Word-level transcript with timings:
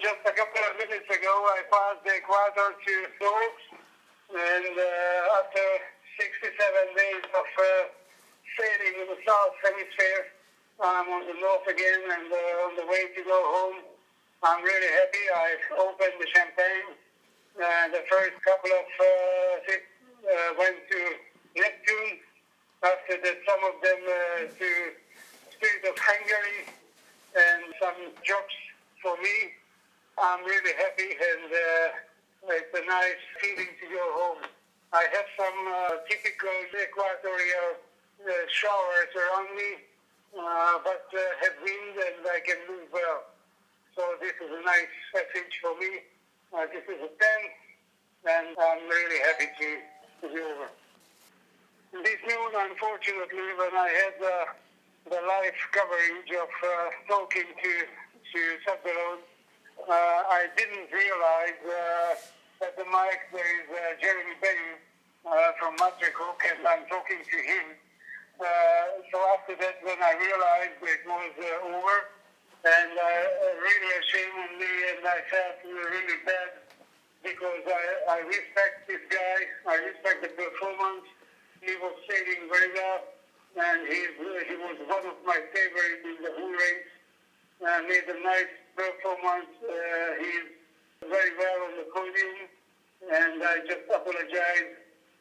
just 0.00 0.20
a 0.28 0.34
couple 0.34 0.60
of 0.60 0.74
minutes 0.76 1.08
ago, 1.08 1.34
I 1.56 1.64
passed 1.72 2.02
the 2.04 2.14
equator 2.20 2.68
to 2.76 2.94
North, 3.22 3.62
and 4.34 4.74
uh, 4.76 5.38
after 5.40 5.66
67 6.20 6.52
days 6.96 7.24
of 7.32 7.48
uh, 7.48 7.66
sailing 8.56 8.94
in 9.00 9.06
the 9.08 9.20
South 9.24 9.56
Hemisphere, 9.64 10.36
I'm 10.80 11.08
on 11.08 11.24
the 11.24 11.36
North 11.40 11.64
again 11.64 12.02
and 12.12 12.28
uh, 12.28 12.66
on 12.68 12.72
the 12.76 12.84
way 12.84 13.08
to 13.08 13.20
go 13.24 13.38
home. 13.40 13.80
I'm 14.44 14.60
really 14.60 14.92
happy. 14.92 15.24
I 15.32 15.48
opened 15.80 16.16
the 16.20 16.28
champagne. 16.28 16.92
Uh, 17.56 17.88
the 17.96 18.04
first 18.12 18.36
couple 18.44 18.72
of 18.76 18.88
uh, 19.00 19.04
ships 19.64 19.88
uh, 20.28 20.50
went 20.60 20.76
to 20.92 21.00
Neptune. 21.56 22.20
After 22.84 23.16
that, 23.16 23.38
some 23.48 23.62
of 23.64 23.80
them 23.80 24.00
uh, 24.04 24.52
to 24.52 24.68
Spirit 25.56 25.84
of 25.88 25.96
Hungary 25.96 26.68
and 27.32 27.72
some 27.80 28.12
jobs 28.20 28.56
for 29.00 29.16
me. 29.24 29.56
I'm 30.16 30.42
really 30.44 30.72
happy 30.80 31.12
and 31.12 31.48
uh, 31.52 32.54
it's 32.56 32.72
a 32.72 32.84
nice 32.88 33.20
feeling 33.36 33.68
to 33.68 33.86
go 33.92 34.04
home. 34.16 34.48
I 34.92 35.04
have 35.12 35.28
some 35.36 35.58
uh, 35.68 36.00
typical 36.08 36.56
equatorial 36.72 37.76
uh, 38.24 38.32
showers 38.48 39.12
around 39.12 39.52
me, 39.52 39.84
uh, 40.32 40.80
but 40.80 41.04
uh, 41.12 41.20
have 41.44 41.56
wind 41.60 42.00
and 42.00 42.24
I 42.24 42.40
can 42.40 42.56
move 42.64 42.88
well. 42.92 43.28
So 43.92 44.16
this 44.20 44.32
is 44.40 44.48
a 44.56 44.62
nice 44.64 44.94
message 45.12 45.52
for 45.60 45.76
me. 45.76 46.00
Uh, 46.48 46.64
this 46.72 46.84
is 46.88 46.96
a 46.96 47.12
10 47.12 48.32
and 48.32 48.56
I'm 48.56 48.88
really 48.88 49.20
happy 49.20 49.52
to, 49.52 49.68
to 50.24 50.26
be 50.32 50.40
over. 50.40 50.68
This 51.92 52.20
noon, 52.24 52.52
unfortunately, 52.56 53.52
when 53.60 53.72
I 53.76 53.88
had 54.00 54.16
the 55.12 55.20
live 55.20 55.60
coverage 55.72 56.32
of 56.40 56.48
talking 57.08 57.46
to 57.52 57.72
to 58.32 58.42
uh, 58.66 59.16
I 59.94 60.50
didn't 60.56 60.90
realize 60.90 61.60
uh, 61.62 62.14
that 62.60 62.74
the 62.74 62.86
mic 62.86 63.30
there 63.30 63.46
is 63.46 63.66
uh, 63.70 63.94
Jeremy 64.02 64.34
Beyou 64.42 64.74
uh, 65.30 65.52
from 65.58 65.76
Maître 65.78 66.10
CoQ, 66.10 66.42
and 66.42 66.66
I'm 66.66 66.82
talking 66.90 67.22
to 67.22 67.38
him. 67.38 67.66
Uh, 68.36 68.44
so 69.10 69.16
after 69.38 69.54
that, 69.62 69.78
when 69.86 69.98
I 70.02 70.12
realized 70.18 70.82
it 70.82 71.02
was 71.06 71.32
uh, 71.38 71.70
over, 71.70 71.96
and 72.66 72.92
uh, 72.98 73.06
really 73.62 73.90
ashamed 74.02 74.38
of 74.42 74.52
me, 74.58 74.72
and 74.90 75.02
I 75.06 75.18
felt 75.30 75.56
really 75.62 76.18
bad 76.26 76.50
because 77.22 77.62
I, 77.62 77.82
I 78.10 78.18
respect 78.26 78.90
this 78.90 79.02
guy, 79.06 79.38
I 79.70 79.74
respect 79.86 80.22
the 80.22 80.32
performance. 80.34 81.06
He 81.62 81.78
was 81.78 81.94
sailing 82.10 82.50
very 82.50 82.74
well, 82.74 83.06
and 83.54 83.86
he's, 83.86 84.14
he 84.50 84.56
was 84.58 84.78
one 84.90 85.06
of 85.06 85.18
my 85.22 85.38
favorites 85.54 86.02
in 86.02 86.16
the 86.26 86.32
whole 86.34 86.50
race. 86.50 86.95
Uh, 87.66 87.82
made 87.90 88.06
a 88.06 88.18
nice 88.22 88.52
performance. 88.78 89.50
Uh, 89.58 90.10
he's 90.22 90.48
very 91.10 91.34
well 91.34 91.58
on 91.66 91.74
the 91.82 91.86
podium, 91.90 92.46
and 93.10 93.42
I 93.42 93.58
just 93.66 93.82
apologize 93.90 94.70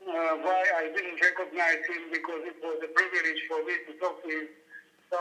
uh, 0.06 0.38
why 0.46 0.62
I 0.78 0.86
didn't 0.94 1.18
recognize 1.26 1.82
him 1.90 2.14
because 2.14 2.46
it 2.46 2.58
was 2.62 2.78
a 2.86 2.92
privilege 2.94 3.42
for 3.50 3.66
me 3.66 3.82
to 3.90 3.94
talk 3.98 4.22
to 4.22 4.30
him. 4.30 4.48
So, 5.10 5.18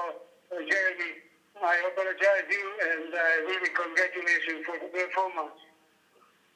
uh, 0.53 0.61
Jeremy, 0.69 1.17
I 1.65 1.89
apologize 1.89 2.45
you, 2.53 2.67
and 2.93 3.09
uh, 3.15 3.21
really 3.49 3.73
congratulations 3.73 4.61
for 4.69 4.77
the 4.77 4.93
performance. 4.93 5.57